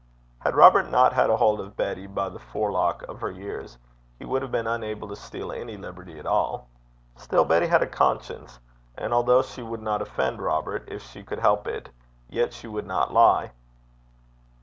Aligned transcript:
Had 0.39 0.55
Robert 0.55 0.89
not 0.89 1.13
had 1.13 1.29
a 1.29 1.37
hold 1.37 1.59
of 1.59 1.77
Betty 1.77 2.07
by 2.07 2.27
the 2.27 2.39
forelock 2.39 3.03
of 3.03 3.21
her 3.21 3.29
years, 3.29 3.77
he 4.17 4.25
would 4.25 4.41
have 4.41 4.51
been 4.51 4.65
unable 4.65 5.07
to 5.07 5.15
steal 5.15 5.51
any 5.51 5.77
liberty 5.77 6.17
at 6.17 6.25
all. 6.25 6.65
Still 7.17 7.45
Betty 7.45 7.67
had 7.67 7.83
a 7.83 7.85
conscience, 7.85 8.57
and 8.97 9.13
although 9.13 9.43
she 9.43 9.61
would 9.61 9.83
not 9.83 10.01
offend 10.01 10.41
Robert 10.41 10.85
if 10.89 11.03
she 11.03 11.21
could 11.21 11.37
help 11.37 11.67
it, 11.67 11.89
yet 12.31 12.51
she 12.51 12.65
would 12.65 12.87
not 12.87 13.13
lie. 13.13 13.51